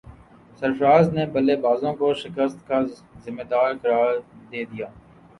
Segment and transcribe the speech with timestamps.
[0.59, 2.79] سرفراز نے بلے بازوں کو شکست کا
[3.23, 4.13] ذمہ دار قرار
[4.51, 4.87] دے دیا